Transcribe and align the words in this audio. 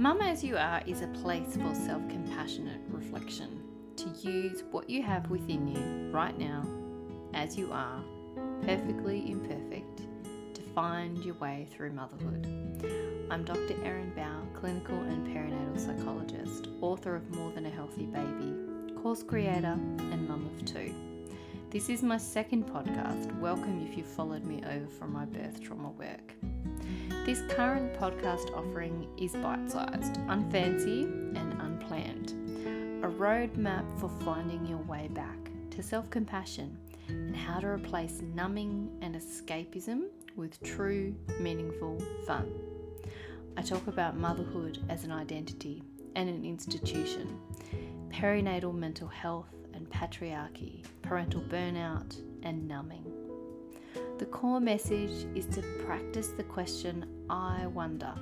Mum 0.00 0.22
as 0.22 0.42
You 0.42 0.56
Are 0.56 0.80
is 0.86 1.02
a 1.02 1.08
place 1.08 1.58
for 1.58 1.74
self 1.74 2.08
compassionate 2.08 2.80
reflection 2.88 3.60
to 3.96 4.08
use 4.26 4.64
what 4.70 4.88
you 4.88 5.02
have 5.02 5.28
within 5.28 5.68
you 5.68 6.10
right 6.10 6.38
now, 6.38 6.66
as 7.34 7.58
you 7.58 7.70
are, 7.70 8.02
perfectly 8.62 9.30
imperfect, 9.30 10.00
to 10.54 10.62
find 10.74 11.22
your 11.22 11.34
way 11.34 11.68
through 11.70 11.92
motherhood. 11.92 12.46
I'm 13.30 13.44
Dr. 13.44 13.76
Erin 13.84 14.10
Bowe, 14.16 14.58
clinical 14.58 14.96
and 14.96 15.26
perinatal 15.26 15.78
psychologist, 15.78 16.68
author 16.80 17.14
of 17.14 17.28
More 17.36 17.52
Than 17.52 17.66
a 17.66 17.70
Healthy 17.70 18.06
Baby, 18.06 18.54
course 19.02 19.22
creator, 19.22 19.76
and 19.98 20.26
mum 20.26 20.46
of 20.46 20.64
two. 20.64 20.94
This 21.68 21.90
is 21.90 22.02
my 22.02 22.16
second 22.16 22.66
podcast. 22.66 23.38
Welcome 23.38 23.86
if 23.86 23.98
you've 23.98 24.06
followed 24.06 24.46
me 24.46 24.62
over 24.64 24.86
from 24.86 25.12
my 25.12 25.26
birth 25.26 25.60
trauma 25.60 25.90
work. 25.90 26.32
This 27.30 27.42
current 27.42 27.94
podcast 27.94 28.52
offering 28.56 29.06
is 29.16 29.34
bite 29.34 29.70
sized, 29.70 30.14
unfancy, 30.26 31.04
and 31.38 31.52
unplanned. 31.60 32.32
A 33.04 33.06
roadmap 33.06 33.84
for 34.00 34.08
finding 34.24 34.66
your 34.66 34.78
way 34.78 35.08
back 35.12 35.38
to 35.70 35.80
self 35.80 36.10
compassion 36.10 36.76
and 37.06 37.36
how 37.36 37.60
to 37.60 37.68
replace 37.68 38.20
numbing 38.34 38.90
and 39.00 39.14
escapism 39.14 40.06
with 40.34 40.60
true, 40.64 41.14
meaningful 41.38 42.02
fun. 42.26 42.50
I 43.56 43.62
talk 43.62 43.86
about 43.86 44.16
motherhood 44.16 44.80
as 44.88 45.04
an 45.04 45.12
identity 45.12 45.84
and 46.16 46.28
an 46.28 46.44
institution, 46.44 47.38
perinatal 48.08 48.74
mental 48.74 49.06
health 49.06 49.54
and 49.72 49.88
patriarchy, 49.88 50.84
parental 51.02 51.42
burnout, 51.42 52.20
and 52.42 52.66
numbing. 52.66 53.29
The 54.20 54.26
core 54.26 54.60
message 54.60 55.24
is 55.34 55.46
to 55.54 55.62
practice 55.86 56.28
the 56.28 56.42
question, 56.42 57.06
I 57.30 57.66
wonder. 57.68 58.12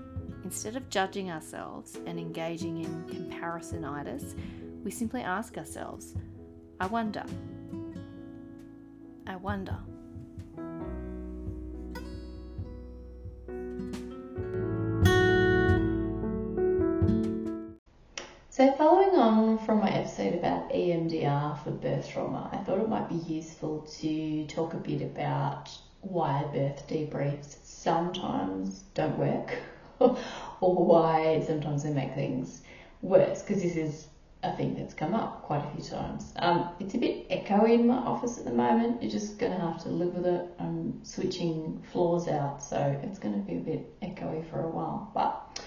Instead 0.45 0.77
of 0.77 0.89
judging 0.91 1.33
ourselves 1.33 1.98
and 2.06 2.20
engaging 2.20 2.84
in 2.84 3.05
comparisonitis, 3.09 4.39
we 4.84 4.92
simply 4.92 5.23
ask 5.23 5.58
ourselves, 5.58 6.14
I 6.78 6.86
wonder. 6.86 7.25
I 9.27 9.34
wonder. 9.34 9.77
So, 18.51 18.73
following 18.78 19.17
on 19.19 19.58
from 19.58 19.80
my 19.80 19.91
episode 19.91 20.34
about 20.34 20.70
EMDR 20.70 21.58
for 21.64 21.73
birth 21.73 22.08
trauma, 22.08 22.51
I 22.53 22.58
thought 22.58 22.78
it 22.78 22.89
might 22.89 23.08
be 23.08 23.17
useful 23.17 23.80
to 23.98 24.47
talk 24.47 24.75
a 24.75 24.78
bit 24.78 25.03
about 25.03 25.69
why 26.01 26.45
birth 26.53 26.87
debriefs 26.89 27.57
sometimes 27.65 28.85
don't 28.95 29.19
work 29.19 29.59
or 29.99 30.17
why 30.61 31.43
sometimes 31.47 31.83
they 31.83 31.91
make 31.91 32.15
things 32.15 32.63
worse, 33.03 33.43
because 33.43 33.63
this 33.63 33.77
is 33.77 34.09
a 34.43 34.57
thing 34.57 34.77
that's 34.77 34.95
come 34.95 35.15
up 35.15 35.43
quite 35.43 35.65
a 35.65 35.77
few 35.77 35.85
times. 35.85 36.33
Um, 36.37 36.69
it's 36.79 36.95
a 36.95 36.99
bit 36.99 37.29
echoey 37.29 37.75
in 37.75 37.87
my 37.89 37.97
office 37.97 38.39
at 38.39 38.45
the 38.45 38.53
moment. 38.53 39.03
You're 39.03 39.11
just 39.11 39.39
going 39.39 39.53
to 39.53 39.59
have 39.59 39.83
to 39.83 39.89
live 39.89 40.15
with 40.15 40.27
it. 40.27 40.47
I'm 40.61 41.05
switching 41.05 41.83
floors 41.93 42.29
out, 42.29 42.63
so 42.63 42.99
it's 43.03 43.19
going 43.19 43.35
to 43.35 43.41
be 43.41 43.57
a 43.57 43.61
bit 43.61 44.01
echoey 44.01 44.49
for 44.49 44.63
a 44.63 44.69
while. 44.69 45.11
But 45.13 45.61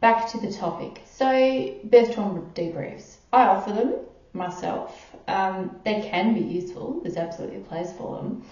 back 0.00 0.30
to 0.32 0.38
the 0.38 0.52
topic. 0.52 1.02
So, 1.06 1.74
birth 1.84 2.14
trauma 2.14 2.42
debriefs. 2.54 3.16
I 3.32 3.46
offer 3.46 3.72
them 3.72 3.94
myself. 4.32 5.16
Um, 5.26 5.80
they 5.84 6.02
can 6.02 6.34
be 6.34 6.40
useful. 6.40 7.00
There's 7.02 7.16
absolutely 7.16 7.58
a 7.58 7.60
place 7.60 7.92
for 7.92 8.16
them. 8.16 8.44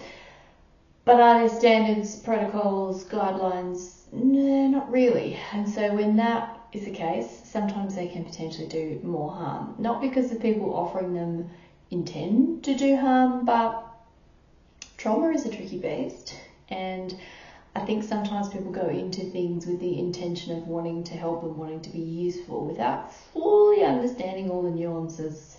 But 1.09 1.19
are 1.19 1.39
there 1.39 1.49
standards, 1.49 2.17
protocols, 2.17 3.03
guidelines? 3.03 4.03
No, 4.13 4.67
not 4.67 4.91
really. 4.91 5.35
And 5.51 5.67
so 5.67 5.91
when 5.91 6.17
that 6.17 6.61
is 6.71 6.85
the 6.85 6.91
case, 6.91 7.41
sometimes 7.45 7.95
they 7.95 8.05
can 8.05 8.23
potentially 8.23 8.67
do 8.67 8.99
more 9.01 9.31
harm. 9.31 9.73
Not 9.79 10.01
because 10.01 10.29
the 10.29 10.35
people 10.35 10.71
offering 10.71 11.15
them 11.15 11.49
intend 11.89 12.63
to 12.65 12.75
do 12.75 12.95
harm, 12.95 13.43
but 13.43 13.83
trauma 14.97 15.31
is 15.31 15.45
a 15.45 15.49
tricky 15.49 15.77
beast 15.77 16.35
and 16.69 17.15
I 17.75 17.79
think 17.79 18.03
sometimes 18.03 18.47
people 18.47 18.71
go 18.71 18.87
into 18.87 19.23
things 19.23 19.65
with 19.65 19.79
the 19.79 19.97
intention 19.97 20.55
of 20.55 20.67
wanting 20.67 21.05
to 21.05 21.15
help 21.15 21.41
and 21.41 21.57
wanting 21.57 21.81
to 21.81 21.89
be 21.89 21.97
useful 21.97 22.67
without 22.67 23.11
fully 23.11 23.81
understanding 23.81 24.47
all 24.51 24.61
the 24.61 24.69
nuances 24.69 25.57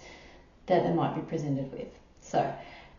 that 0.67 0.85
they 0.85 0.93
might 0.93 1.13
be 1.13 1.23
presented 1.23 1.73
with. 1.73 1.89
So, 2.21 2.49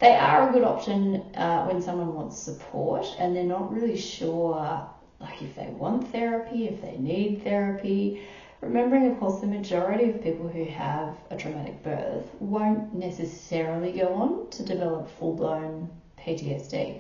they 0.01 0.15
are 0.15 0.49
a 0.49 0.51
good 0.51 0.63
option 0.63 1.23
uh, 1.35 1.63
when 1.65 1.79
someone 1.79 2.15
wants 2.15 2.35
support 2.35 3.05
and 3.19 3.35
they're 3.35 3.43
not 3.43 3.71
really 3.71 3.95
sure, 3.95 4.89
like 5.19 5.39
if 5.43 5.55
they 5.55 5.67
want 5.67 6.11
therapy, 6.11 6.67
if 6.67 6.81
they 6.81 6.97
need 6.97 7.43
therapy. 7.43 8.23
Remembering, 8.61 9.11
of 9.11 9.19
course, 9.19 9.41
the 9.41 9.47
majority 9.47 10.09
of 10.09 10.23
people 10.23 10.47
who 10.47 10.65
have 10.65 11.15
a 11.29 11.37
traumatic 11.37 11.83
birth 11.83 12.25
won't 12.39 12.95
necessarily 12.95 13.91
go 13.91 14.11
on 14.15 14.49
to 14.49 14.63
develop 14.63 15.07
full 15.19 15.33
blown 15.33 15.87
PTSD. 16.17 16.99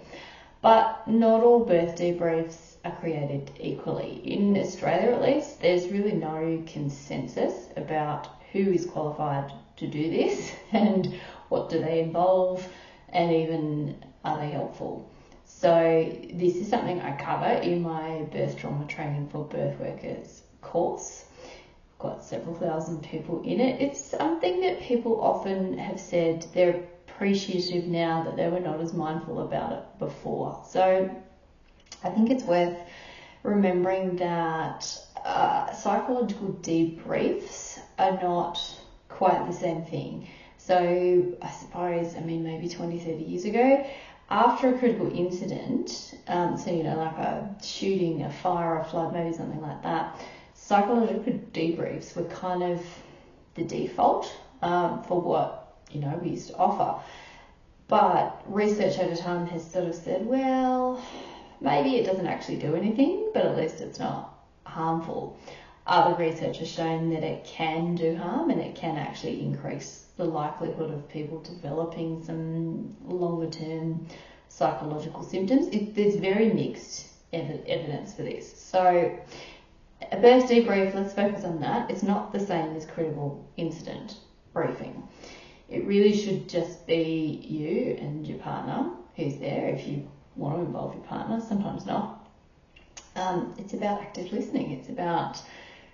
But 0.61 1.07
not 1.07 1.41
all 1.41 1.65
birth 1.65 1.97
debriefs 1.97 2.75
are 2.85 2.95
created 2.99 3.49
equally. 3.59 4.21
In 4.23 4.55
Australia, 4.55 5.11
at 5.15 5.23
least, 5.23 5.59
there's 5.59 5.87
really 5.87 6.13
no 6.13 6.61
consensus 6.67 7.69
about 7.75 8.27
who 8.51 8.71
is 8.71 8.85
qualified 8.85 9.51
to 9.77 9.87
do 9.87 10.07
this 10.11 10.51
and 10.71 11.15
what 11.49 11.67
do 11.69 11.79
they 11.79 11.99
involve 11.99 12.67
and 13.13 13.31
even 13.31 13.95
are 14.23 14.39
they 14.39 14.49
helpful. 14.49 15.09
So 15.45 16.11
this 16.33 16.55
is 16.55 16.69
something 16.69 16.99
I 17.01 17.15
cover 17.17 17.45
in 17.61 17.81
my 17.81 18.23
birth 18.31 18.57
trauma 18.57 18.85
training 18.87 19.27
for 19.29 19.43
birth 19.45 19.79
workers 19.79 20.43
course. 20.61 21.25
I've 21.93 21.99
got 21.99 22.23
several 22.23 22.55
thousand 22.55 23.03
people 23.03 23.41
in 23.43 23.59
it. 23.59 23.81
It's 23.81 23.99
something 23.99 24.61
that 24.61 24.79
people 24.81 25.19
often 25.21 25.77
have 25.77 25.99
said 25.99 26.45
they're 26.53 26.83
appreciative 27.07 27.85
now 27.85 28.23
that 28.23 28.35
they 28.35 28.47
were 28.47 28.59
not 28.59 28.79
as 28.79 28.93
mindful 28.93 29.41
about 29.41 29.73
it 29.73 29.83
before. 29.99 30.63
So 30.67 31.13
I 32.03 32.09
think 32.09 32.29
it's 32.29 32.43
worth 32.43 32.77
remembering 33.43 34.15
that 34.17 34.97
uh, 35.23 35.71
psychological 35.73 36.49
debriefs 36.61 37.79
are 37.99 38.19
not 38.21 38.59
quite 39.09 39.45
the 39.45 39.53
same 39.53 39.83
thing. 39.83 40.27
So 40.71 41.35
I 41.41 41.51
suppose, 41.51 42.15
I 42.15 42.21
mean, 42.21 42.45
maybe 42.45 42.69
20, 42.69 42.97
30 42.97 43.23
years 43.25 43.43
ago, 43.43 43.85
after 44.29 44.73
a 44.73 44.79
critical 44.79 45.11
incident, 45.11 46.17
um, 46.29 46.57
so 46.57 46.71
you 46.71 46.83
know, 46.83 46.95
like 46.95 47.17
a 47.17 47.57
shooting, 47.61 48.21
a 48.21 48.31
fire, 48.31 48.79
a 48.79 48.85
flood, 48.85 49.11
maybe 49.11 49.35
something 49.35 49.59
like 49.59 49.83
that, 49.83 50.17
psychological 50.53 51.33
debriefs 51.51 52.15
were 52.15 52.23
kind 52.23 52.63
of 52.63 52.79
the 53.55 53.65
default 53.65 54.33
um, 54.61 55.03
for 55.03 55.19
what 55.19 55.75
you 55.91 55.99
know, 55.99 56.17
we 56.23 56.29
used 56.29 56.47
to 56.47 56.55
offer. 56.55 57.03
But 57.89 58.41
research 58.45 58.97
over 58.97 59.17
time 59.17 59.47
has 59.47 59.69
sort 59.69 59.89
of 59.89 59.95
said, 59.95 60.25
well, 60.25 61.03
maybe 61.59 61.97
it 61.97 62.05
doesn't 62.05 62.27
actually 62.27 62.59
do 62.59 62.75
anything, 62.77 63.31
but 63.33 63.45
at 63.45 63.57
least 63.57 63.81
it's 63.81 63.99
not 63.99 64.39
harmful. 64.65 65.37
Other 65.85 66.15
research 66.15 66.59
has 66.59 66.69
shown 66.69 67.09
that 67.09 67.23
it 67.23 67.43
can 67.43 67.95
do 67.95 68.15
harm 68.15 68.49
and 68.51 68.61
it 68.61 68.75
can 68.75 68.95
actually 68.95 69.41
increase 69.41 70.05
the 70.21 70.27
likelihood 70.27 70.91
of 70.91 71.09
people 71.09 71.39
developing 71.39 72.23
some 72.23 72.95
longer 73.03 73.49
term 73.49 74.05
psychological 74.49 75.23
symptoms. 75.23 75.67
It, 75.69 75.95
there's 75.95 76.15
very 76.15 76.53
mixed 76.53 77.07
ev- 77.33 77.65
evidence 77.65 78.13
for 78.13 78.21
this. 78.21 78.55
So, 78.55 79.17
a 80.11 80.17
birth 80.17 80.47
debrief, 80.47 80.93
let's 80.93 81.13
focus 81.13 81.43
on 81.43 81.59
that. 81.61 81.89
It's 81.89 82.03
not 82.03 82.31
the 82.31 82.39
same 82.39 82.75
as 82.75 82.85
critical 82.85 83.43
incident 83.57 84.17
briefing. 84.53 85.01
It 85.69 85.85
really 85.85 86.15
should 86.15 86.47
just 86.47 86.85
be 86.85 87.43
you 87.49 87.97
and 87.99 88.27
your 88.27 88.37
partner 88.37 88.91
who's 89.15 89.37
there 89.37 89.69
if 89.69 89.87
you 89.87 90.07
want 90.35 90.57
to 90.57 90.61
involve 90.61 90.93
your 90.93 91.03
partner, 91.03 91.41
sometimes 91.41 91.87
not. 91.87 92.29
Um, 93.15 93.55
it's 93.57 93.73
about 93.73 94.01
active 94.01 94.31
listening, 94.31 94.71
it's 94.71 94.89
about 94.89 95.41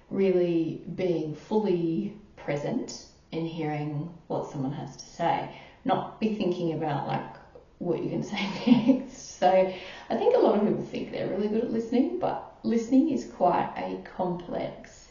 really 0.09 0.81
being 0.95 1.33
fully 1.33 2.17
present 2.35 3.07
and 3.31 3.47
hearing 3.47 4.09
what 4.27 4.49
someone 4.49 4.71
has 4.73 4.95
to 4.97 5.05
say, 5.05 5.49
not 5.85 6.19
be 6.19 6.35
thinking 6.35 6.73
about 6.73 7.07
like 7.07 7.35
what 7.79 7.99
you're 7.99 8.09
going 8.09 8.23
to 8.23 8.27
say 8.27 8.47
next. 8.87 9.39
So 9.39 9.73
I 10.09 10.15
think 10.15 10.35
a 10.35 10.39
lot 10.39 10.55
of 10.55 10.67
people 10.67 10.83
think 10.83 11.11
they're 11.11 11.27
really 11.27 11.47
good 11.47 11.65
at 11.65 11.71
listening, 11.71 12.19
but 12.19 12.57
listening 12.63 13.09
is 13.09 13.25
quite 13.25 13.71
a 13.77 14.01
complex, 14.03 15.09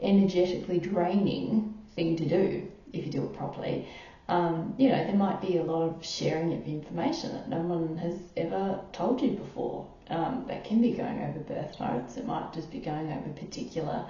energetically 0.00 0.78
draining 0.78 1.74
thing 1.94 2.16
to 2.16 2.24
do 2.24 2.68
if 2.92 3.06
you 3.06 3.12
do 3.12 3.24
it 3.24 3.32
properly, 3.34 3.86
um, 4.28 4.74
you 4.78 4.88
know, 4.88 5.04
there 5.04 5.14
might 5.14 5.40
be 5.40 5.58
a 5.58 5.62
lot 5.62 5.82
of 5.82 6.04
sharing 6.04 6.52
of 6.54 6.66
information 6.66 7.32
that 7.32 7.48
no 7.48 7.58
one 7.58 7.96
has 7.98 8.18
ever 8.36 8.80
told 8.92 9.20
you 9.20 9.32
before. 9.32 9.86
Um, 10.08 10.44
that 10.48 10.64
can 10.64 10.82
be 10.82 10.92
going 10.92 11.22
over 11.22 11.38
birth 11.38 11.78
notes. 11.80 12.16
It 12.16 12.26
might 12.26 12.52
just 12.52 12.70
be 12.70 12.80
going 12.80 13.10
over 13.12 13.30
particular 13.30 14.04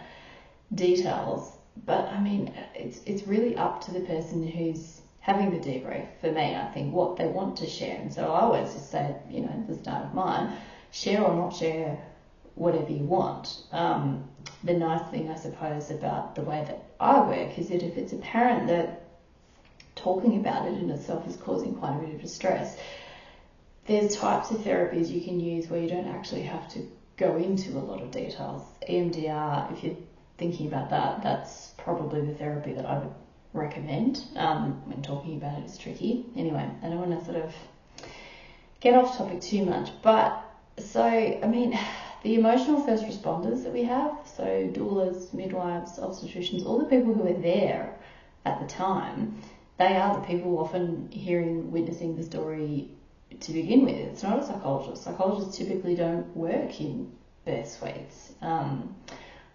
details. 0.75 1.53
But 1.85 2.09
I 2.09 2.21
mean, 2.21 2.53
it's 2.75 3.01
it's 3.07 3.27
really 3.27 3.57
up 3.57 3.81
to 3.87 3.93
the 3.93 4.01
person 4.01 4.47
who's 4.47 5.01
having 5.21 5.51
the 5.51 5.59
debrief. 5.59 6.07
For 6.21 6.31
me, 6.33 6.55
I 6.55 6.67
think 6.73 6.93
what 6.93 7.17
they 7.17 7.27
want 7.27 7.57
to 7.59 7.67
share. 7.67 7.97
And 7.97 8.13
so 8.13 8.33
I 8.33 8.41
always 8.41 8.73
just 8.73 8.91
say, 8.91 9.15
you 9.31 9.41
know, 9.41 9.49
at 9.49 9.69
the 9.69 9.77
start 9.77 10.05
of 10.05 10.15
mine, 10.15 10.53
share 10.91 11.23
or 11.23 11.35
not 11.35 11.55
share 11.55 11.99
whatever 12.55 12.91
you 12.91 13.05
want. 13.05 13.63
Um, 13.73 14.29
the 14.65 14.75
nice 14.75 15.09
thing, 15.11 15.31
I 15.31 15.37
suppose, 15.37 15.91
about 15.91 16.35
the 16.35 16.43
way 16.43 16.65
that 16.67 16.85
I 17.01 17.21
work 17.21 17.59
is 17.59 17.69
that 17.69 17.83
if 17.83 17.97
it's 17.97 18.13
apparent 18.13 18.67
that 18.69 19.05
talking 19.95 20.39
about 20.39 20.67
it 20.67 20.75
in 20.75 20.91
itself 20.91 21.27
is 21.29 21.37
causing 21.37 21.75
quite 21.75 21.97
a 21.97 22.01
bit 22.01 22.15
of 22.15 22.21
distress, 22.21 22.77
there's 23.87 24.17
types 24.17 24.51
of 24.51 24.59
therapies 24.59 25.11
you 25.11 25.21
can 25.21 25.41
use 25.41 25.69
where 25.69 25.81
you 25.81 25.89
don't 25.89 26.09
actually 26.09 26.43
have 26.43 26.69
to 26.73 26.87
go 27.17 27.37
into 27.37 27.73
a 27.73 27.81
lot 27.81 28.03
of 28.03 28.11
details. 28.11 28.63
EMDR, 28.89 29.73
if 29.73 29.85
you're 29.85 29.97
thinking 30.43 30.67
about 30.67 30.91
that, 30.91 31.23
that's 31.23 31.73
probably 31.79 32.21
the 32.21 32.35
therapy 32.35 32.73
that 32.73 32.85
I 32.85 32.99
would 32.99 33.15
recommend 33.53 34.25
um, 34.35 34.83
when 34.87 35.01
talking 35.01 35.37
about 35.37 35.59
it, 35.59 35.63
it 35.63 35.67
is 35.67 35.79
tricky. 35.79 36.27
Anyway, 36.37 36.69
I 36.83 36.89
don't 36.89 36.99
want 36.99 37.17
to 37.17 37.25
sort 37.25 37.37
of 37.37 37.55
get 38.81 38.95
off 38.95 39.17
topic 39.17 39.41
too 39.41 39.65
much, 39.65 39.91
but 40.03 40.43
so 40.79 41.05
I 41.05 41.47
mean, 41.47 41.79
the 42.25 42.35
emotional 42.35 42.81
first 42.81 43.05
responders 43.05 43.63
that 43.63 43.73
we 43.73 43.85
have, 43.85 44.19
so 44.37 44.43
doulas, 44.77 45.33
midwives, 45.33 45.93
obstetricians, 46.01 46.67
all 46.67 46.79
the 46.81 46.87
people 46.87 47.15
who 47.15 47.25
are 47.29 47.41
there 47.41 47.97
at 48.45 48.59
the 48.61 48.67
time, 48.67 49.37
they 49.79 49.95
are 49.97 50.21
the 50.21 50.27
people 50.27 50.59
often 50.59 51.09
hearing, 51.13 51.71
witnessing 51.71 52.17
the 52.17 52.25
story 52.25 52.89
to 53.39 53.53
begin 53.53 53.85
with. 53.85 53.95
It's 53.95 54.25
not 54.25 54.41
a 54.41 54.45
psychologist. 54.45 55.05
Psychologists 55.05 55.57
typically 55.57 55.95
don't 55.95 56.37
work 56.37 56.81
in 56.81 57.13
birth 57.45 57.71
suites. 57.71 58.33
Um, 58.41 58.97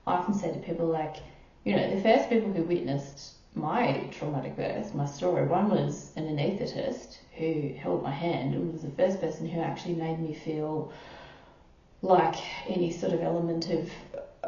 I 0.08 0.14
often 0.14 0.34
say 0.34 0.52
to 0.54 0.60
people 0.60 0.88
like, 0.88 1.18
you 1.66 1.76
know, 1.76 1.86
the 1.90 2.00
first 2.00 2.30
people 2.30 2.50
who 2.50 2.64
witnessed 2.64 3.34
my 3.54 4.08
traumatic 4.12 4.56
birth, 4.56 4.94
my 4.94 5.06
story, 5.06 5.46
one 5.46 5.70
was 5.70 6.12
an 6.16 6.26
anaesthetist 6.28 7.18
who 7.38 7.72
held 7.76 8.02
my 8.02 8.12
hand 8.12 8.54
and 8.54 8.72
was 8.72 8.84
the 8.84 8.90
first 8.90 9.20
person 9.20 9.46
who 9.46 9.60
actually 9.60 9.96
made 9.96 10.18
me 10.18 10.32
feel 10.32 10.90
like 12.02 12.36
any 12.66 12.90
sort 12.90 13.12
of 13.12 13.22
element 13.22 13.68
of 13.68 13.90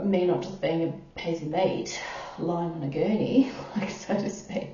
me 0.01 0.25
not 0.25 0.41
just 0.41 0.61
being 0.61 0.83
a 0.83 0.91
piece 1.15 1.41
of 1.41 1.49
meat 1.49 1.99
lying 2.37 2.73
on 2.73 2.83
a 2.83 2.87
gurney, 2.87 3.45
like 3.75 3.89
so 3.89 4.15
to 4.15 4.29
speak. 4.29 4.69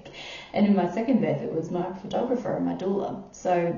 And 0.54 0.68
in 0.68 0.76
my 0.76 0.86
second 0.86 1.20
birth, 1.20 1.42
it 1.42 1.50
was 1.50 1.72
my 1.72 1.90
photographer 1.90 2.54
and 2.54 2.64
my 2.64 2.76
doula. 2.76 3.18
So 3.32 3.74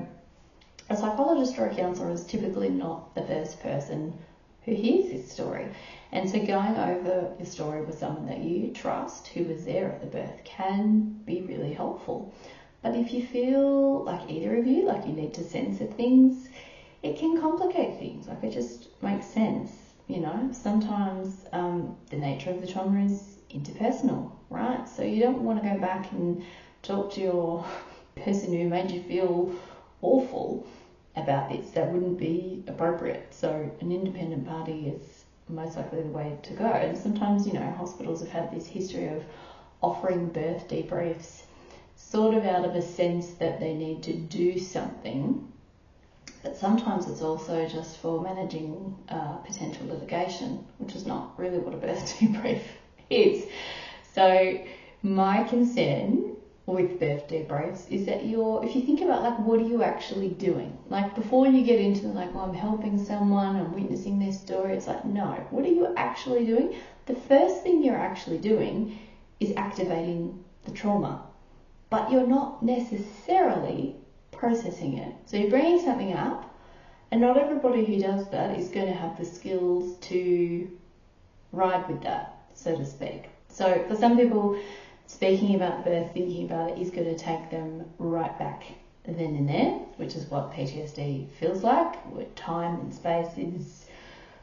a 0.90 0.94
psychologist 0.96 1.56
or 1.58 1.64
a 1.64 1.70
counsellor 1.70 2.10
is 2.10 2.22
typically 2.24 2.68
not 2.68 3.14
the 3.14 3.22
first 3.22 3.58
person 3.60 4.12
who 4.68 4.74
hears 4.74 5.10
this 5.10 5.30
story. 5.30 5.70
And 6.12 6.28
so 6.28 6.38
going 6.44 6.76
over 6.76 7.32
your 7.38 7.46
story 7.46 7.80
with 7.82 7.98
someone 7.98 8.26
that 8.26 8.42
you 8.42 8.70
trust 8.72 9.28
who 9.28 9.44
was 9.44 9.64
there 9.64 9.88
at 9.90 10.00
the 10.00 10.06
birth 10.06 10.44
can 10.44 11.20
be 11.26 11.42
really 11.42 11.72
helpful. 11.72 12.32
But 12.82 12.94
if 12.94 13.12
you 13.12 13.22
feel 13.22 14.02
like 14.04 14.28
either 14.30 14.54
of 14.54 14.66
you, 14.66 14.84
like 14.84 15.06
you 15.06 15.12
need 15.12 15.34
to 15.34 15.42
censor 15.42 15.86
things, 15.86 16.48
it 17.02 17.16
can 17.16 17.36
complicate 17.36 17.98
things. 17.98 18.28
Like 18.28 18.42
it 18.44 18.52
just 18.52 18.88
makes 19.02 19.26
sense, 19.26 19.94
you 20.06 20.20
know. 20.20 20.48
Sometimes 20.52 21.44
um, 21.52 21.94
the 22.10 22.16
nature 22.16 22.50
of 22.50 22.60
the 22.60 22.66
trauma 22.66 23.00
is 23.04 23.38
interpersonal, 23.50 24.28
right? 24.50 24.86
So 24.88 25.02
you 25.02 25.20
don't 25.20 25.40
want 25.40 25.62
to 25.62 25.62
go 25.62 25.76
back 25.76 26.12
and 26.12 26.40
talk 26.82 27.10
to 27.10 27.20
your 27.20 27.64
person 28.16 28.52
who 28.52 28.66
made 28.66 28.90
you 28.90 28.98
feel 28.98 29.50
awful 30.02 30.62
about 31.22 31.50
this. 31.50 31.70
That 31.70 31.92
wouldn't 31.92 32.18
be 32.18 32.62
appropriate. 32.66 33.32
So 33.34 33.70
an 33.80 33.92
independent 33.92 34.46
party 34.46 34.88
is 34.88 35.24
most 35.48 35.76
likely 35.76 36.02
the 36.02 36.08
way 36.08 36.36
to 36.42 36.52
go. 36.54 36.66
And 36.66 36.96
sometimes, 36.96 37.46
you 37.46 37.54
know, 37.54 37.70
hospitals 37.72 38.20
have 38.20 38.30
had 38.30 38.50
this 38.50 38.66
history 38.66 39.08
of 39.08 39.22
offering 39.80 40.28
birth 40.28 40.68
debriefs 40.68 41.42
sort 41.96 42.34
of 42.34 42.44
out 42.44 42.64
of 42.64 42.74
a 42.74 42.82
sense 42.82 43.32
that 43.34 43.60
they 43.60 43.74
need 43.74 44.02
to 44.02 44.14
do 44.14 44.58
something. 44.58 45.52
But 46.42 46.56
sometimes 46.56 47.08
it's 47.08 47.22
also 47.22 47.66
just 47.68 47.98
for 47.98 48.20
managing 48.22 48.96
uh, 49.08 49.36
potential 49.38 49.86
litigation, 49.88 50.64
which 50.78 50.94
is 50.94 51.04
not 51.04 51.38
really 51.38 51.58
what 51.58 51.74
a 51.74 51.76
birth 51.76 52.16
debrief 52.18 52.62
is. 53.10 53.44
So, 54.14 54.64
my 55.02 55.44
concern 55.44 56.36
with 56.74 57.00
birth 57.00 57.26
debriefs 57.28 57.90
is 57.90 58.04
that 58.06 58.26
you're, 58.26 58.62
if 58.64 58.76
you 58.76 58.82
think 58.82 59.00
about 59.00 59.22
like, 59.22 59.38
what 59.38 59.58
are 59.60 59.66
you 59.66 59.82
actually 59.82 60.28
doing? 60.28 60.76
Like, 60.88 61.14
before 61.14 61.46
you 61.46 61.64
get 61.64 61.80
into 61.80 62.08
like, 62.08 62.34
well, 62.34 62.44
I'm 62.44 62.54
helping 62.54 63.02
someone, 63.02 63.56
I'm 63.56 63.72
witnessing 63.72 64.18
their 64.18 64.32
story, 64.32 64.74
it's 64.74 64.86
like, 64.86 65.04
no, 65.04 65.46
what 65.50 65.64
are 65.64 65.72
you 65.72 65.94
actually 65.96 66.44
doing? 66.44 66.74
The 67.06 67.14
first 67.14 67.62
thing 67.62 67.82
you're 67.82 67.96
actually 67.96 68.38
doing 68.38 68.98
is 69.40 69.52
activating 69.56 70.44
the 70.64 70.70
trauma, 70.70 71.22
but 71.88 72.10
you're 72.10 72.26
not 72.26 72.62
necessarily 72.62 73.96
processing 74.30 74.98
it. 74.98 75.14
So 75.24 75.38
you're 75.38 75.50
bringing 75.50 75.80
something 75.82 76.12
up, 76.12 76.54
and 77.10 77.20
not 77.20 77.38
everybody 77.38 77.82
who 77.84 77.98
does 77.98 78.28
that 78.28 78.54
is 78.58 78.68
going 78.68 78.86
to 78.86 78.92
have 78.92 79.16
the 79.16 79.24
skills 79.24 79.96
to 80.02 80.68
ride 81.52 81.88
with 81.88 82.02
that, 82.02 82.42
so 82.52 82.76
to 82.76 82.84
speak. 82.84 83.30
So 83.48 83.82
for 83.88 83.96
some 83.96 84.18
people, 84.18 84.58
speaking 85.08 85.56
about 85.56 85.82
the 85.82 85.90
birth, 85.90 86.12
thinking 86.12 86.44
about 86.44 86.70
it 86.70 86.78
is 86.78 86.90
going 86.90 87.08
to 87.08 87.16
take 87.16 87.50
them 87.50 87.84
right 87.98 88.38
back 88.38 88.62
then 89.04 89.34
and 89.34 89.48
there, 89.48 89.72
which 89.96 90.14
is 90.14 90.30
what 90.30 90.52
PTSD 90.52 91.30
feels 91.40 91.64
like, 91.64 91.96
where 92.12 92.26
time 92.36 92.78
and 92.80 92.94
space 92.94 93.36
is 93.38 93.86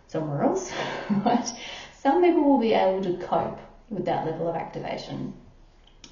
somewhere 0.07 0.44
else, 0.44 0.73
right? 1.25 1.53
Some 1.94 2.21
people 2.23 2.44
will 2.44 2.59
be 2.59 2.73
able 2.73 3.01
to 3.03 3.13
cope 3.25 3.59
with 3.89 4.06
that 4.06 4.25
level 4.25 4.47
of 4.47 4.56
activation. 4.56 5.33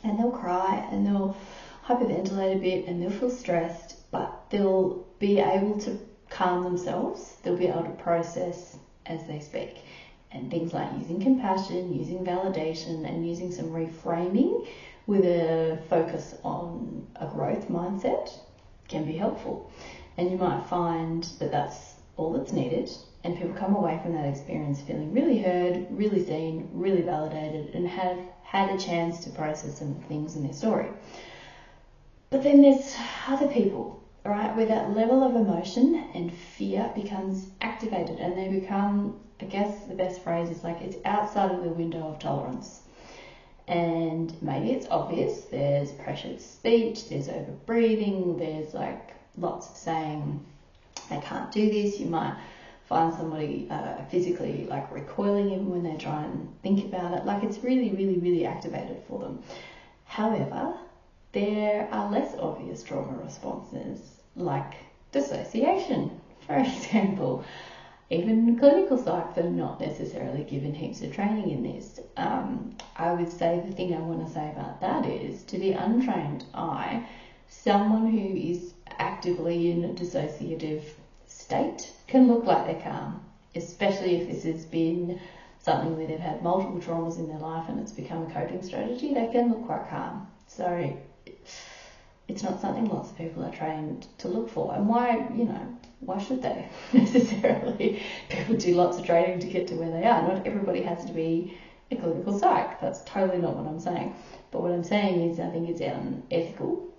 And 0.04 0.20
they'll 0.20 0.32
cry 0.32 0.88
and 0.92 1.06
they'll 1.06 1.36
hyperventilate 1.84 2.58
a 2.58 2.62
bit 2.62 2.88
and 2.88 3.02
they'll 3.02 3.10
feel 3.10 3.32
stressed, 3.32 3.96
but 4.12 4.46
they'll 4.52 5.04
be 5.18 5.40
able 5.40 5.80
to 5.80 5.98
calm 6.30 6.64
themselves, 6.64 7.38
they'll 7.42 7.58
be 7.58 7.68
able 7.68 7.84
to 7.84 7.90
process 7.90 8.78
as 9.06 9.24
they 9.26 9.40
speak 9.40 9.78
and 10.34 10.50
things 10.50 10.74
like 10.74 10.92
using 10.98 11.20
compassion, 11.20 11.94
using 11.94 12.24
validation, 12.26 13.08
and 13.08 13.28
using 13.28 13.52
some 13.52 13.68
reframing 13.68 14.68
with 15.06 15.24
a 15.26 15.78
focus 15.90 16.34
on 16.44 17.06
a 17.18 17.26
growth 17.26 17.68
mindset 17.68 18.40
can 18.88 19.06
be 19.06 19.14
helpful. 19.14 19.70
And 20.18 20.30
you 20.30 20.38
might 20.38 20.62
find 20.62 21.24
that 21.40 21.52
that's 21.52 21.96
all 22.18 22.32
that's 22.32 22.52
needed, 22.52 22.92
and 23.24 23.36
people 23.36 23.54
come 23.56 23.74
away 23.74 23.98
from 24.02 24.14
that 24.14 24.26
experience 24.26 24.82
feeling 24.82 25.12
really 25.12 25.38
heard, 25.38 25.86
really 25.90 26.20
seen, 26.20 26.68
really 26.72 27.02
validated, 27.02 27.74
and 27.74 27.88
have 27.88 28.20
had 28.44 28.70
a 28.70 28.76
chance 28.76 29.20
to 29.20 29.30
process 29.30 29.80
some 29.80 29.96
things 30.08 30.36
in 30.36 30.44
their 30.44 30.54
story. 30.54 30.92
But 32.30 32.44
then 32.44 32.62
there's 32.62 32.96
other 33.28 33.48
people, 33.48 33.98
right, 34.32 34.54
where 34.56 34.66
that 34.66 34.90
level 34.90 35.22
of 35.24 35.36
emotion 35.36 35.96
and 36.14 36.32
fear 36.32 36.90
becomes 36.94 37.48
activated 37.62 38.20
and 38.20 38.38
they 38.38 38.48
become 38.48 39.14
I 39.40 39.46
guess 39.46 39.82
the 39.82 39.94
best 39.94 40.22
phrase 40.22 40.50
is 40.50 40.64
like 40.64 40.80
it's 40.82 40.96
outside 41.04 41.50
of 41.50 41.60
the 41.62 41.70
window 41.70 42.08
of 42.08 42.18
tolerance. 42.20 42.82
And 43.68 44.34
maybe 44.42 44.72
it's 44.72 44.86
obvious 44.90 45.46
there's 45.50 45.92
pressured 45.92 46.40
speech, 46.40 47.06
there's 47.08 47.28
over 47.28 47.54
breathing, 47.66 48.38
there's 48.38 48.74
like 48.74 49.16
lots 49.38 49.70
of 49.70 49.76
saying, 49.76 50.40
I 51.10 51.18
can't 51.18 51.50
do 51.52 51.70
this. 51.70 52.00
You 52.00 52.06
might 52.08 52.34
find 52.84 53.14
somebody 53.14 53.66
uh, 53.70 54.02
physically 54.04 54.66
like 54.70 54.92
recoiling 54.92 55.50
even 55.50 55.70
when 55.72 55.84
they 55.84 55.96
try 55.96 56.24
and 56.24 56.48
think 56.62 56.84
about 56.84 57.14
it. 57.14 57.26
Like 57.26 57.44
it's 57.44 57.64
really, 57.64 57.92
really, 57.92 58.18
really 58.18 58.46
activated 58.46 59.00
for 59.08 59.18
them. 59.20 59.38
However, 60.06 60.76
there 61.32 61.88
are 61.92 62.06
less 62.06 62.36
obvious 62.38 62.84
trauma 62.84 63.16
responses 63.16 64.13
like 64.44 64.76
dissociation, 65.12 66.20
for 66.46 66.58
example 66.60 67.44
even 68.14 68.56
clinical 68.58 68.98
psychs 68.98 69.38
are 69.38 69.50
not 69.50 69.80
necessarily 69.80 70.44
given 70.44 70.74
heaps 70.74 71.02
of 71.02 71.12
training 71.12 71.50
in 71.50 71.64
this. 71.64 72.00
Um, 72.18 72.76
I 72.96 73.12
would 73.12 73.32
say 73.32 73.60
the 73.66 73.72
thing 73.72 73.96
I 73.96 74.02
want 74.02 74.26
to 74.26 74.32
say 74.32 74.50
about 74.50 74.82
that 74.82 75.06
is 75.06 75.44
to 75.44 75.58
the 75.58 75.72
untrained 75.72 76.46
eye, 76.54 77.02
someone 77.48 78.06
who 78.06 78.36
is 78.36 78.74
actively 79.00 79.72
in 79.72 79.84
a 79.86 79.90
dissociative 79.90 80.82
state 81.28 81.92
can 82.08 82.28
look 82.28 82.46
like 82.46 82.66
they're 82.66 82.76
calm, 82.76 83.20
especially 83.56 84.14
if 84.14 84.28
this 84.28 84.44
has 84.44 84.66
been 84.66 85.18
something 85.60 85.96
where 85.96 86.06
they've 86.06 86.20
had 86.20 86.42
multiple 86.42 86.80
traumas 86.80 87.18
in 87.18 87.28
their 87.28 87.40
life 87.40 87.68
and 87.68 87.80
it's 87.80 87.92
become 87.92 88.22
a 88.22 88.28
coping 88.28 88.62
strategy, 88.62 89.14
they 89.14 89.26
can 89.26 89.50
look 89.50 89.66
quite 89.66 89.88
calm. 89.90 90.28
So 90.46 90.94
it's 92.28 92.44
not 92.44 92.62
something 92.62 92.86
lots 92.86 93.12
of 93.12 93.18
people 93.18 93.44
are 93.44 93.52
trained 93.52 94.08
to 94.20 94.28
look 94.28 94.50
for. 94.50 94.74
And 94.74 94.88
why, 94.88 95.30
you 95.36 95.46
know, 95.46 95.78
why 96.00 96.18
should 96.20 96.42
they 96.42 96.68
necessarily? 96.94 98.02
People 98.30 98.56
do 98.56 98.74
lots 98.76 98.98
of 98.98 99.06
training 99.06 99.40
to 99.40 99.48
get 99.48 99.68
to 99.68 99.76
where 99.76 99.92
they 99.92 100.06
are. 100.06 100.22
Not 100.22 100.48
everybody 100.48 100.82
has 100.82 101.06
to 101.06 101.14
be 101.14 101.58
a 101.92 101.96
clinical 101.96 102.38
psych. 102.38 102.80
That's 102.80 103.04
totally 103.04 103.40
not 103.40 103.56
what 103.56 103.68
I'm 103.68 103.80
saying. 103.80 104.16
But 104.52 104.62
what 104.62 104.72
I'm 104.72 104.84
saying 104.84 105.30
is 105.30 105.40
I 105.40 105.50
think 105.50 105.70
it's 105.70 105.82
unethical 105.82 106.94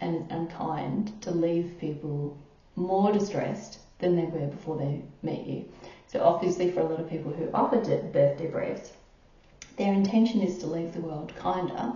and 0.00 0.30
unkind 0.30 1.20
to 1.22 1.30
leave 1.30 1.74
people 1.80 2.38
more 2.76 3.12
distressed 3.12 3.78
than 3.98 4.14
they 4.14 4.24
were 4.24 4.46
before 4.46 4.78
they 4.78 5.02
met 5.22 5.46
you. 5.46 5.64
So 6.06 6.22
obviously 6.22 6.70
for 6.70 6.80
a 6.80 6.84
lot 6.84 7.00
of 7.00 7.10
people 7.10 7.32
who 7.32 7.50
offer 7.52 7.78
birth 7.78 8.38
debriefs, 8.38 8.92
their 9.76 9.92
intention 9.92 10.40
is 10.40 10.58
to 10.58 10.66
leave 10.66 10.92
the 10.92 11.00
world 11.00 11.32
kinder 11.36 11.92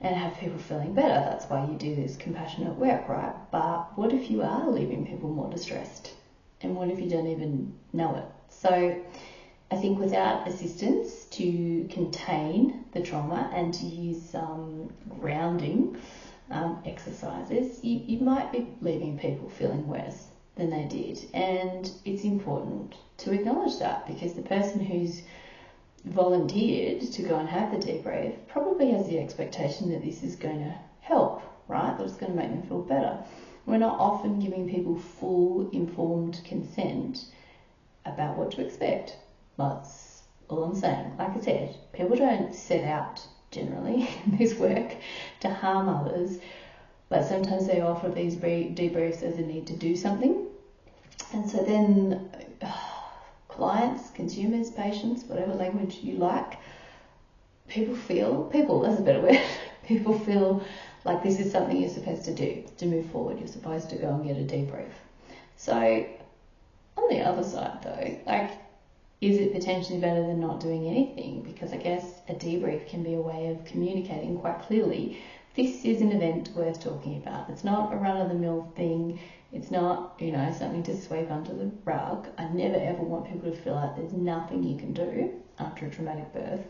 and 0.00 0.14
have 0.16 0.38
people 0.38 0.58
feeling 0.58 0.92
better. 0.92 1.20
That's 1.24 1.48
why 1.48 1.60
you 1.60 1.74
do 1.76 1.94
this 1.94 2.16
compassionate 2.16 2.76
work, 2.76 3.08
right? 3.08 3.32
But 3.50 3.96
what 3.96 4.12
if 4.12 4.30
you 4.30 4.42
are 4.42 4.68
leaving 4.68 5.04
people 5.04 5.28
more 5.30 5.48
distressed? 5.48 6.12
And 6.60 6.76
what 6.76 6.88
if 6.88 7.00
you 7.00 7.08
don't 7.08 7.26
even 7.26 7.72
know 7.92 8.14
it? 8.14 8.24
So 8.48 8.92
I 9.70 9.74
think 9.76 9.98
without 9.98 10.46
assistance 10.46 11.26
to 11.30 11.84
contain 11.88 12.72
the 12.92 13.00
trauma 13.00 13.48
and 13.50 13.72
to 13.74 13.86
use 13.86 14.18
some 14.18 14.88
grounding 15.08 15.94
um, 16.50 16.76
exercises, 16.84 17.78
you, 17.82 18.00
you 18.06 18.16
might 18.20 18.50
be 18.50 18.64
leaving 18.80 19.14
people 19.14 19.48
feeling 19.48 19.86
worse 19.86 20.30
than 20.54 20.70
they 20.70 20.84
did. 20.84 21.24
And 21.34 21.90
it's 22.04 22.24
important 22.24 22.96
to 23.18 23.32
acknowledge 23.32 23.76
that 23.78 24.06
because 24.06 24.32
the 24.32 24.40
person 24.42 24.80
who's 24.80 25.22
volunteered 26.04 27.00
to 27.00 27.22
go 27.22 27.36
and 27.36 27.48
have 27.48 27.70
the 27.70 27.78
debrief 27.78 28.34
probably 28.46 28.90
has 28.90 29.06
the 29.08 29.18
expectation 29.18 29.90
that 29.90 30.04
this 30.04 30.22
is 30.22 30.36
going 30.36 30.60
to 30.60 30.74
help, 31.00 31.42
right? 31.68 31.96
That 31.96 32.04
it's 32.04 32.16
going 32.16 32.32
to 32.32 32.38
make 32.38 32.50
them 32.50 32.62
feel 32.62 32.82
better. 32.82 33.18
We're 33.66 33.78
not 33.78 33.98
often 33.98 34.40
giving 34.40 34.68
people 34.68 34.98
full 34.98 35.68
informed 35.70 36.40
consent 36.44 37.26
about 38.06 38.36
what 38.36 38.52
to 38.52 38.64
expect. 38.64 39.16
That's 39.56 40.22
all 40.48 40.64
I'm 40.64 40.74
saying. 40.74 41.12
Like 41.18 41.36
I 41.36 41.40
said, 41.40 41.76
people 41.92 42.16
don't 42.16 42.54
set 42.54 42.84
out 42.84 43.26
generally 43.50 44.08
in 44.24 44.38
this 44.38 44.54
work 44.54 44.96
to 45.40 45.50
harm 45.50 45.88
others, 45.88 46.38
but 47.08 47.26
sometimes 47.26 47.66
they 47.66 47.80
offer 47.80 48.08
these 48.08 48.36
debriefs 48.36 49.22
as 49.22 49.36
a 49.38 49.42
need 49.42 49.66
to 49.66 49.76
do 49.76 49.96
something. 49.96 50.46
And 51.32 51.48
so 51.48 51.62
then 51.62 52.30
clients, 53.58 54.10
consumers, 54.10 54.70
patients, 54.70 55.24
whatever 55.24 55.52
language 55.52 55.98
you 56.02 56.14
like, 56.16 56.58
people 57.68 57.94
feel, 57.94 58.44
people, 58.44 58.80
that's 58.80 59.00
a 59.00 59.02
better 59.02 59.20
word, 59.20 59.40
people 59.84 60.16
feel 60.20 60.62
like 61.04 61.24
this 61.24 61.40
is 61.40 61.50
something 61.50 61.76
you're 61.76 61.90
supposed 61.90 62.24
to 62.24 62.34
do 62.34 62.62
to 62.78 62.86
move 62.86 63.10
forward. 63.10 63.38
You're 63.38 63.48
supposed 63.48 63.90
to 63.90 63.96
go 63.96 64.14
and 64.14 64.24
get 64.24 64.36
a 64.36 64.44
debrief. 64.44 64.92
So, 65.56 66.06
on 66.96 67.08
the 67.10 67.20
other 67.20 67.42
side 67.42 67.78
though, 67.82 68.16
like, 68.26 68.50
is 69.20 69.38
it 69.38 69.52
potentially 69.52 69.98
better 69.98 70.24
than 70.24 70.38
not 70.38 70.60
doing 70.60 70.86
anything? 70.86 71.42
Because 71.42 71.72
I 71.72 71.78
guess 71.78 72.22
a 72.28 72.34
debrief 72.34 72.86
can 72.86 73.02
be 73.02 73.14
a 73.14 73.20
way 73.20 73.48
of 73.48 73.64
communicating 73.64 74.36
quite 74.36 74.60
clearly 74.60 75.18
this 75.58 75.84
is 75.84 76.00
an 76.00 76.12
event 76.12 76.50
worth 76.54 76.78
talking 76.78 77.16
about. 77.16 77.48
It's 77.48 77.64
not 77.64 77.92
a 77.92 77.96
run 77.96 78.16
of 78.20 78.28
the 78.28 78.34
mill 78.34 78.70
thing. 78.76 79.18
It's 79.52 79.70
not, 79.70 80.14
you 80.18 80.32
know, 80.32 80.52
something 80.52 80.82
to 80.84 81.00
sweep 81.00 81.30
under 81.30 81.54
the 81.54 81.70
rug. 81.84 82.28
I 82.36 82.48
never 82.48 82.76
ever 82.76 83.02
want 83.02 83.30
people 83.30 83.50
to 83.50 83.56
feel 83.56 83.74
like 83.74 83.96
there's 83.96 84.12
nothing 84.12 84.62
you 84.62 84.76
can 84.78 84.92
do 84.92 85.32
after 85.58 85.86
a 85.86 85.90
traumatic 85.90 86.32
birth 86.32 86.64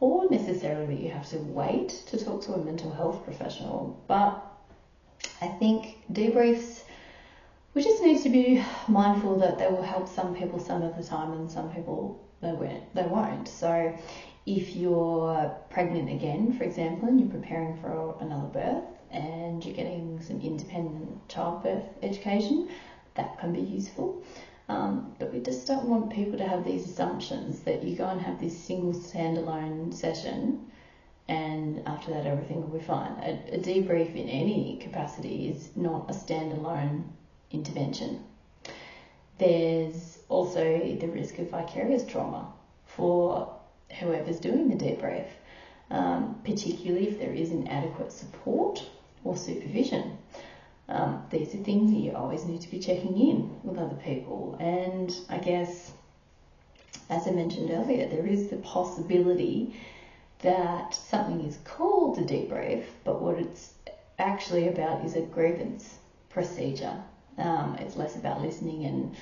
or 0.00 0.28
necessarily 0.30 0.86
that 0.86 1.02
you 1.02 1.10
have 1.10 1.28
to 1.30 1.38
wait 1.38 1.88
to 2.06 2.22
talk 2.22 2.42
to 2.42 2.54
a 2.54 2.64
mental 2.64 2.92
health 2.92 3.24
professional. 3.24 4.02
But 4.06 4.44
I 5.40 5.48
think 5.48 5.98
debriefs, 6.12 6.82
we 7.74 7.82
just 7.82 8.02
need 8.02 8.22
to 8.22 8.28
be 8.28 8.64
mindful 8.88 9.38
that 9.38 9.58
they 9.58 9.66
will 9.66 9.82
help 9.82 10.08
some 10.08 10.34
people 10.34 10.58
some 10.58 10.82
of 10.82 10.96
the 10.96 11.02
time 11.02 11.32
and 11.32 11.50
some 11.50 11.72
people 11.72 12.22
they 12.40 12.52
won't. 12.52 12.94
They 12.94 13.02
won't. 13.02 13.48
So 13.48 13.96
if 14.46 14.76
you're 14.76 15.56
pregnant 15.70 16.10
again, 16.10 16.52
for 16.52 16.64
example, 16.64 17.08
and 17.08 17.20
you're 17.20 17.30
preparing 17.30 17.76
for 17.80 18.16
another 18.20 18.48
birth, 18.48 18.84
and 19.14 19.64
you're 19.64 19.74
getting 19.74 20.20
some 20.20 20.40
independent 20.40 21.28
childbirth 21.28 21.84
education, 22.02 22.68
that 23.14 23.38
can 23.38 23.52
be 23.52 23.60
useful. 23.60 24.22
Um, 24.68 25.14
but 25.18 25.32
we 25.32 25.40
just 25.40 25.66
don't 25.66 25.88
want 25.88 26.10
people 26.10 26.38
to 26.38 26.46
have 26.46 26.64
these 26.64 26.84
assumptions 26.86 27.60
that 27.60 27.82
you 27.82 27.96
go 27.96 28.08
and 28.08 28.20
have 28.20 28.40
this 28.40 28.58
single 28.58 28.92
standalone 28.92 29.94
session 29.94 30.70
and 31.28 31.82
after 31.86 32.10
that 32.10 32.26
everything 32.26 32.60
will 32.60 32.78
be 32.78 32.84
fine. 32.84 33.12
A, 33.22 33.54
a 33.54 33.58
debrief 33.58 34.14
in 34.14 34.28
any 34.28 34.78
capacity 34.80 35.48
is 35.48 35.70
not 35.74 36.10
a 36.10 36.12
standalone 36.12 37.04
intervention. 37.50 38.22
There's 39.38 40.18
also 40.28 40.96
the 41.00 41.08
risk 41.08 41.38
of 41.38 41.50
vicarious 41.50 42.04
trauma 42.04 42.52
for 42.86 43.54
whoever's 43.98 44.40
doing 44.40 44.68
the 44.68 44.76
debrief, 44.76 45.26
um, 45.90 46.40
particularly 46.44 47.08
if 47.08 47.18
there 47.18 47.32
is 47.32 47.50
inadequate 47.50 48.12
support 48.12 48.86
or 49.24 49.36
supervision. 49.36 50.18
Um, 50.88 51.24
these 51.30 51.54
are 51.54 51.58
things 51.58 51.90
that 51.90 51.98
you 51.98 52.12
always 52.12 52.44
need 52.44 52.60
to 52.60 52.70
be 52.70 52.78
checking 52.78 53.18
in 53.18 53.58
with 53.62 53.78
other 53.78 53.96
people. 53.96 54.56
And 54.60 55.14
I 55.28 55.38
guess, 55.38 55.92
as 57.08 57.26
I 57.26 57.30
mentioned 57.30 57.70
earlier, 57.70 58.06
there 58.06 58.26
is 58.26 58.48
the 58.48 58.56
possibility 58.56 59.74
that 60.40 60.94
something 60.94 61.40
is 61.46 61.58
called 61.64 62.18
a 62.18 62.22
debrief, 62.22 62.84
but 63.02 63.22
what 63.22 63.38
it's 63.38 63.72
actually 64.18 64.68
about 64.68 65.04
is 65.04 65.16
a 65.16 65.22
grievance 65.22 65.98
procedure. 66.28 67.02
Um, 67.38 67.76
it's 67.80 67.96
less 67.96 68.14
about 68.16 68.42
listening 68.42 68.84
and 68.84 69.16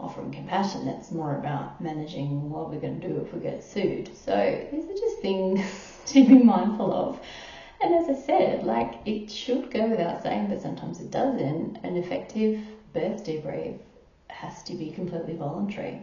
offering 0.00 0.32
compassion. 0.32 0.86
That's 0.86 1.10
more 1.10 1.36
about 1.36 1.80
managing 1.80 2.50
what 2.50 2.70
we're 2.70 2.80
going 2.80 3.00
to 3.00 3.08
do 3.08 3.20
if 3.20 3.32
we 3.34 3.40
get 3.40 3.62
sued. 3.62 4.10
So 4.16 4.68
these 4.72 4.84
are 4.84 4.98
just 4.98 5.18
things 5.18 5.60
to 6.06 6.24
be 6.24 6.42
mindful 6.42 6.92
of. 6.92 7.20
And 7.82 7.94
as 7.94 8.08
I 8.08 8.14
said, 8.14 8.62
like 8.62 8.94
it 9.04 9.28
should 9.28 9.70
go 9.70 9.90
without 9.90 10.22
saying, 10.22 10.48
but 10.48 10.62
sometimes 10.62 11.00
it 11.00 11.10
doesn't. 11.10 11.78
An 11.82 11.96
effective 11.96 12.56
birth 12.92 13.24
debrief 13.24 13.74
has 14.30 14.62
to 14.64 14.74
be 14.74 14.90
completely 14.90 15.34
voluntary. 15.34 16.00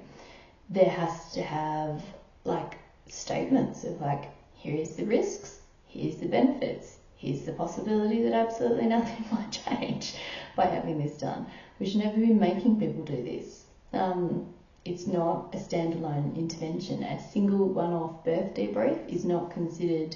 There 0.70 0.90
has 0.90 1.32
to 1.32 1.42
have 1.42 2.04
like 2.44 2.78
statements 3.08 3.86
of 3.86 4.02
like, 4.02 4.30
here's 4.58 4.98
the 4.98 5.06
risks, 5.06 5.62
here's 5.88 6.18
the 6.18 6.28
benefits, 6.28 6.98
here's 7.16 7.44
the 7.44 7.54
possibility 7.54 8.22
that 8.24 8.34
absolutely 8.34 8.88
nothing 8.98 9.26
might 9.32 9.52
change 9.52 10.14
by 10.58 10.66
having 10.66 10.98
this 10.98 11.18
done. 11.18 11.46
We 11.80 11.86
should 11.86 12.02
never 12.02 12.20
be 12.20 12.34
making 12.34 12.76
people 12.76 13.04
do 13.04 13.24
this. 13.24 13.66
Um, 13.94 14.44
it's 14.84 15.08
not 15.08 15.48
a 15.54 15.58
standalone 15.58 16.36
intervention. 16.36 17.04
A 17.04 17.20
single 17.20 17.70
one 17.70 17.94
off 17.94 18.12
birth 18.24 18.54
debrief 18.54 18.98
is 19.08 19.24
not 19.24 19.50
considered 19.50 20.16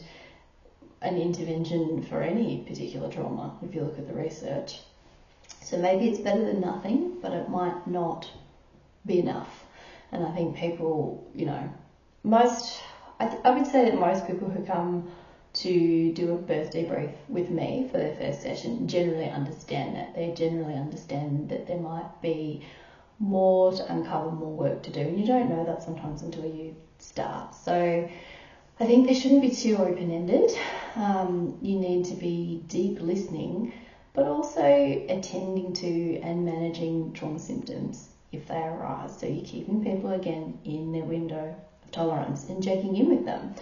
an 1.03 1.17
intervention 1.17 2.01
for 2.01 2.21
any 2.21 2.57
particular 2.57 3.09
trauma 3.09 3.53
if 3.61 3.75
you 3.75 3.81
look 3.83 3.99
at 3.99 4.07
the 4.07 4.13
research. 4.13 4.79
So 5.61 5.77
maybe 5.77 6.07
it's 6.07 6.19
better 6.19 6.43
than 6.43 6.61
nothing, 6.61 7.17
but 7.21 7.33
it 7.33 7.49
might 7.49 7.87
not 7.87 8.29
be 9.05 9.19
enough. 9.19 9.65
And 10.11 10.23
I 10.23 10.29
think 10.31 10.55
people, 10.55 11.19
you 11.33 11.45
know, 11.45 11.69
most, 12.23 12.81
I, 13.19 13.25
th- 13.25 13.41
I 13.43 13.51
would 13.51 13.67
say 13.67 13.83
that 13.85 13.95
most 13.95 14.25
people 14.27 14.49
who 14.49 14.61
come 14.61 15.03
to 15.53 16.11
do 16.11 16.31
a 16.31 16.35
birth 16.35 16.71
debrief 16.71 17.11
with 17.27 17.49
me 17.49 17.87
for 17.91 17.97
their 17.97 18.11
first 18.11 18.41
session 18.41 18.87
generally 18.87 19.27
understand 19.29 19.95
that. 19.95 20.15
They 20.15 20.29
generally 20.29 20.75
understand 20.75 21.49
that 21.49 21.67
there 21.67 21.77
might 21.77 22.21
be 22.21 22.61
more 23.19 23.71
to 23.73 23.91
uncover, 23.91 24.31
more 24.31 24.53
work 24.53 24.81
to 24.83 24.91
do. 24.91 25.01
And 25.01 25.19
you 25.19 25.25
don't 25.25 25.49
know 25.49 25.63
that 25.63 25.83
sometimes 25.83 26.21
until 26.21 26.45
you 26.45 26.75
start. 26.99 27.55
So 27.55 28.03
I 28.83 28.85
think 28.85 29.07
they 29.07 29.13
shouldn't 29.13 29.41
be 29.41 29.55
too 29.55 29.77
open 29.77 30.11
ended. 30.11 30.51
Um, 30.97 31.57
you 31.61 31.79
need 31.79 32.03
to 32.07 32.15
be 32.15 32.61
deep 32.67 32.99
listening, 32.99 33.71
but 34.11 34.27
also 34.27 34.61
attending 35.07 35.71
to 35.71 36.19
and 36.19 36.43
managing 36.43 37.13
trauma 37.13 37.39
symptoms 37.39 38.09
if 38.33 38.45
they 38.49 38.57
arise. 38.61 39.17
So 39.17 39.25
you're 39.25 39.45
keeping 39.45 39.85
people 39.85 40.11
again 40.11 40.59
in 40.65 40.91
their 40.91 41.05
window 41.05 41.55
of 41.81 41.91
tolerance 41.91 42.49
and 42.49 42.61
checking 42.61 42.97
in 42.97 43.07
with 43.07 43.23
them. 43.23 43.55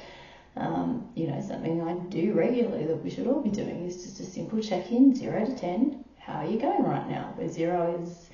Um, 0.56 1.08
you 1.14 1.28
know, 1.28 1.40
something 1.40 1.84
I 1.84 1.94
do 2.10 2.34
regularly 2.34 2.88
that 2.88 3.04
we 3.04 3.12
should 3.12 3.28
all 3.28 3.44
be 3.44 3.52
doing 3.52 3.86
is 3.86 4.02
just 4.02 4.20
a 4.22 4.24
simple 4.24 4.60
check 4.60 4.92
in, 4.92 5.14
zero 5.14 5.46
to 5.46 5.56
10. 5.56 6.04
How 6.18 6.38
are 6.38 6.48
you 6.48 6.58
going 6.58 6.82
right 6.82 7.08
now? 7.08 7.32
Where 7.36 7.48
zero 7.48 8.02
is 8.04 8.32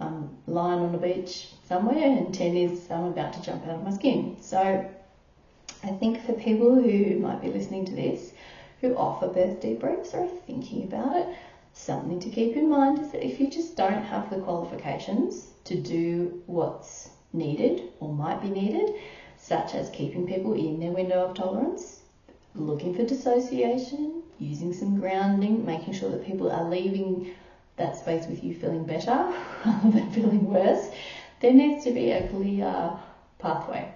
um, 0.00 0.36
lying 0.48 0.80
on 0.80 0.90
the 0.90 0.98
beach 0.98 1.50
somewhere, 1.62 2.04
and 2.04 2.34
10 2.34 2.56
is 2.56 2.90
I'm 2.90 3.04
about 3.04 3.34
to 3.34 3.42
jump 3.42 3.64
out 3.68 3.76
of 3.76 3.84
my 3.84 3.92
skin. 3.92 4.36
So 4.40 4.84
I 5.84 5.90
think 5.90 6.18
for 6.22 6.32
people 6.32 6.78
who 6.78 7.14
might 7.18 7.42
be 7.42 7.50
listening 7.50 7.84
to 7.84 7.94
this, 7.94 8.32
who 8.80 8.94
offer 8.94 9.26
birth 9.28 9.60
debriefs 9.60 10.14
or 10.14 10.22
are 10.22 10.28
thinking 10.46 10.82
about 10.82 11.14
it, 11.14 11.28
something 11.74 12.18
to 12.20 12.30
keep 12.30 12.56
in 12.56 12.70
mind 12.70 13.00
is 13.00 13.08
that 13.08 13.22
if 13.22 13.38
you 13.38 13.50
just 13.50 13.76
don't 13.76 14.02
have 14.04 14.30
the 14.30 14.38
qualifications 14.38 15.52
to 15.64 15.74
do 15.74 16.32
what's 16.46 17.10
needed 17.34 17.82
or 18.00 18.08
might 18.08 18.40
be 18.40 18.48
needed, 18.48 18.92
such 19.36 19.74
as 19.74 19.90
keeping 19.90 20.24
people 20.24 20.52
in 20.52 20.78
their 20.80 20.90
window 20.90 21.22
of 21.22 21.34
tolerance, 21.34 22.00
looking 22.54 22.94
for 22.94 23.04
dissociation, 23.04 24.22
using 24.38 24.72
some 24.72 24.94
grounding, 24.94 25.66
making 25.66 25.92
sure 25.92 26.08
that 26.08 26.24
people 26.24 26.48
are 26.48 26.64
leaving 26.64 27.20
that 27.76 27.94
space 27.94 28.26
with 28.26 28.42
you 28.42 28.54
feeling 28.54 28.84
better 28.84 29.30
rather 29.66 29.90
than 29.90 30.08
feeling 30.08 30.46
worse, 30.46 30.88
there 31.40 31.52
needs 31.52 31.82
to 31.82 31.90
be 31.90 32.08
a 32.08 32.22
clear 32.22 32.90
pathway 33.38 33.86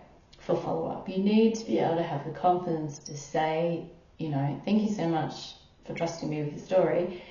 for 0.48 0.56
follow 0.56 0.88
up. 0.88 1.06
You 1.10 1.18
need 1.18 1.56
to 1.56 1.66
be 1.66 1.78
able 1.78 1.96
to 1.96 2.02
have 2.02 2.24
the 2.24 2.30
confidence 2.30 2.98
to 3.00 3.14
say, 3.14 3.84
you 4.16 4.30
know, 4.30 4.58
thank 4.64 4.82
you 4.82 4.88
so 4.88 5.06
much 5.06 5.56
for 5.84 5.92
trusting 5.92 6.30
me 6.30 6.42
with 6.42 6.52
your 6.54 6.64
story. 6.64 7.22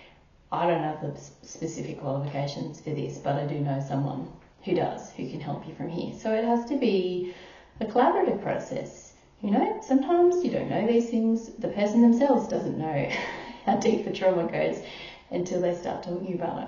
I 0.52 0.68
don't 0.68 0.84
have 0.84 1.02
the 1.02 1.20
specific 1.42 2.00
qualifications 2.00 2.80
for 2.80 2.92
this, 2.92 3.18
but 3.18 3.36
I 3.36 3.48
do 3.48 3.60
know 3.60 3.84
someone 3.86 4.32
who 4.64 4.76
does, 4.76 5.12
who 5.14 5.28
can 5.32 5.40
help 5.40 5.68
you 5.68 5.74
from 5.74 5.90
here. 5.90 6.14
So 6.14 6.32
it 6.32 6.44
has 6.44 6.66
to 6.66 6.78
be 6.78 7.34
a 7.82 7.86
collaborative 7.86 8.40
process. 8.44 9.14
You 9.42 9.50
know, 9.50 9.82
sometimes 9.82 10.46
you 10.46 10.52
don't 10.52 10.70
know 10.70 10.86
these 10.86 11.10
things. 11.10 11.50
The 11.58 11.70
person 11.70 12.04
themselves 12.04 12.48
doesn't 12.48 12.78
know 12.78 13.10
how 13.66 13.78
deep 13.78 14.06
the 14.06 14.14
trauma 14.14 14.46
goes 14.46 14.80
until 15.32 15.60
they 15.60 15.74
start 15.74 16.04
talking 16.04 16.36
about 16.36 16.62
it. 16.62 16.68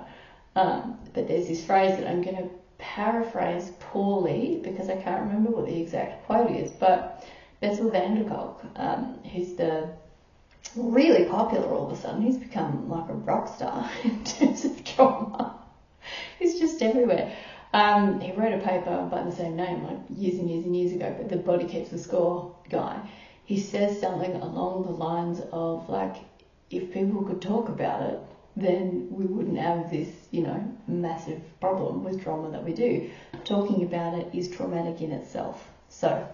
Um, 0.56 0.98
but 1.14 1.28
there's 1.28 1.46
this 1.46 1.64
phrase 1.64 1.96
that 1.96 2.08
I'm 2.08 2.22
going 2.22 2.38
to 2.38 2.48
paraphrase 2.80 3.72
poorly 3.78 4.60
because 4.62 4.88
I 4.88 4.96
can't 4.96 5.22
remember 5.22 5.50
what 5.50 5.66
the 5.66 5.80
exact 5.80 6.24
quote 6.26 6.50
is, 6.50 6.70
but 6.72 7.24
Bessel 7.60 7.90
van 7.90 8.14
der 8.14 8.28
Kolk, 8.28 8.64
um, 8.76 9.18
who's 9.32 9.54
the 9.54 9.90
really 10.74 11.24
popular 11.24 11.74
all 11.74 11.90
of 11.90 11.96
a 11.96 12.00
sudden, 12.00 12.22
he's 12.22 12.38
become 12.38 12.88
like 12.88 13.08
a 13.08 13.14
rock 13.14 13.54
star 13.54 13.88
in 14.04 14.24
terms 14.24 14.64
of 14.64 14.84
trauma. 14.84 15.54
he's 16.38 16.58
just 16.58 16.82
everywhere. 16.82 17.32
Um, 17.72 18.20
he 18.20 18.32
wrote 18.32 18.52
a 18.52 18.58
paper 18.58 19.06
by 19.10 19.22
the 19.22 19.30
same 19.30 19.56
name 19.56 19.84
like 19.84 19.98
years 20.16 20.38
and 20.38 20.50
years 20.50 20.64
and 20.64 20.76
years 20.76 20.92
ago, 20.92 21.14
but 21.16 21.28
the 21.28 21.36
body 21.36 21.66
keeps 21.66 21.90
the 21.90 21.98
score 21.98 22.52
guy. 22.68 23.08
He 23.44 23.58
says 23.58 24.00
something 24.00 24.34
along 24.36 24.82
the 24.82 24.90
lines 24.90 25.40
of 25.52 25.88
like, 25.88 26.16
if 26.70 26.92
people 26.92 27.22
could 27.22 27.40
talk 27.40 27.68
about 27.68 28.02
it, 28.02 28.18
then 28.60 29.08
we 29.10 29.24
wouldn't 29.24 29.58
have 29.58 29.90
this, 29.90 30.08
you 30.30 30.42
know, 30.42 30.76
massive 30.86 31.40
problem 31.60 32.04
with 32.04 32.22
trauma 32.22 32.50
that 32.50 32.64
we 32.64 32.72
do. 32.72 33.10
Talking 33.44 33.84
about 33.84 34.18
it 34.18 34.34
is 34.34 34.48
traumatic 34.48 35.00
in 35.00 35.12
itself. 35.12 35.70
So 35.88 36.26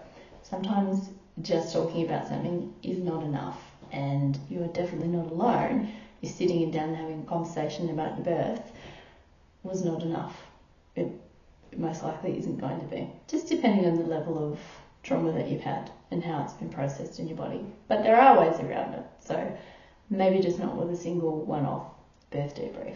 sometimes 0.43 1.09
just 1.41 1.73
talking 1.73 2.05
about 2.05 2.27
something 2.27 2.73
is 2.83 2.97
not 2.97 3.23
enough, 3.23 3.59
and 3.91 4.37
you 4.49 4.63
are 4.63 4.67
definitely 4.67 5.09
not 5.09 5.27
alone. 5.31 5.91
You're 6.21 6.31
sitting 6.31 6.63
and 6.63 6.73
down 6.73 6.95
having 6.95 7.21
a 7.21 7.25
conversation 7.25 7.89
about 7.89 8.17
your 8.17 8.25
birth 8.25 8.71
was 9.63 9.85
not 9.85 10.01
enough. 10.01 10.35
It 10.95 11.07
most 11.75 12.03
likely 12.03 12.37
isn't 12.39 12.59
going 12.59 12.79
to 12.79 12.87
be, 12.87 13.09
just 13.27 13.47
depending 13.47 13.85
on 13.85 13.95
the 13.95 14.03
level 14.03 14.51
of 14.51 14.59
trauma 15.03 15.31
that 15.33 15.49
you've 15.49 15.61
had 15.61 15.91
and 16.09 16.23
how 16.23 16.43
it's 16.43 16.53
been 16.53 16.69
processed 16.69 17.19
in 17.19 17.27
your 17.27 17.37
body. 17.37 17.63
But 17.87 18.03
there 18.03 18.19
are 18.19 18.39
ways 18.39 18.59
around 18.59 18.95
it, 18.95 19.05
so 19.19 19.57
maybe 20.09 20.39
just 20.39 20.57
not 20.57 20.75
with 20.75 20.89
a 20.89 21.01
single 21.01 21.45
one 21.45 21.65
off 21.65 21.96
birth 22.29 22.55
debrief. 22.55 22.95